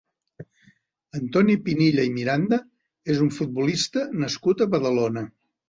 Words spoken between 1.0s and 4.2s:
Antoni Pinilla i Miranda és un futbolista